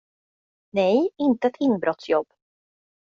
Nej, 0.71 1.09
inte 1.17 1.47
ett 1.47 1.55
inbrottsjobb. 1.59 2.27